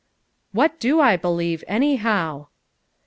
[0.51, 2.47] "What do I believe, anyhow?"